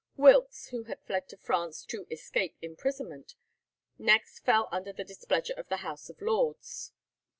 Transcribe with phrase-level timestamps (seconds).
[0.17, 3.35] Wilkes, who had fled to France to escape imprisonment,
[3.99, 6.91] next fell under the displeasure of the House of Lords.